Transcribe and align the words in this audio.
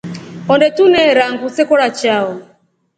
Onde 0.53 0.67
tuneera 0.77 1.25
nguu 1.31 1.49
zekora 1.57 1.87
chao. 1.99 2.29